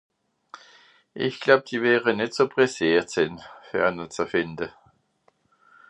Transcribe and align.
Ìch 1.25 1.39
gläub, 1.43 1.61
die 1.69 1.81
wäre 1.85 2.11
nìtt 2.15 2.35
so 2.37 2.45
presseert 2.53 3.07
sìn, 3.13 3.33
fer 3.67 3.89
ne 3.97 4.05
ze 4.15 4.23
fìnde. 4.31 4.67